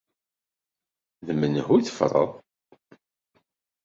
D 1.25 1.27
menhu 1.39 1.75
tfeḍreḍ? 1.85 2.31